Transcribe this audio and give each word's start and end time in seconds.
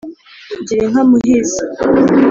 gira 0.67 0.81
inka 0.85 1.01
muhizi 1.09 1.61